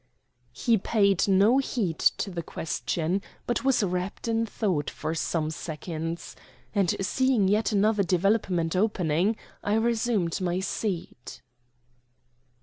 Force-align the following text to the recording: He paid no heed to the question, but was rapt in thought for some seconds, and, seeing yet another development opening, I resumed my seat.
He 0.53 0.79
paid 0.79 1.27
no 1.27 1.59
heed 1.59 1.99
to 1.99 2.31
the 2.31 2.41
question, 2.41 3.21
but 3.45 3.63
was 3.63 3.83
rapt 3.83 4.27
in 4.27 4.47
thought 4.47 4.89
for 4.89 5.13
some 5.13 5.51
seconds, 5.51 6.35
and, 6.73 6.95
seeing 7.05 7.47
yet 7.47 7.71
another 7.71 8.01
development 8.01 8.75
opening, 8.75 9.35
I 9.63 9.75
resumed 9.75 10.41
my 10.41 10.59
seat. 10.59 11.43